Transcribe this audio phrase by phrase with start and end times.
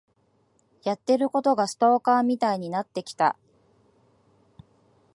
[0.81, 3.37] やってることがストーカーみたいになってきた。